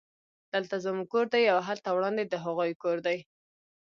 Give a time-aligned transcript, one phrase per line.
[0.53, 3.17] دلته زموږ کور دی او هلته وړاندې د هغوی کور دی